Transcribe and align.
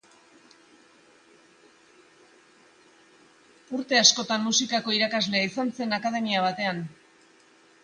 Urte 3.81 4.01
askotan, 4.05 4.45
musikako 4.49 4.99
irakaslea 4.99 5.53
izan 5.53 5.73
zen 5.81 5.97
akademia 6.01 6.43
batean. 6.49 6.85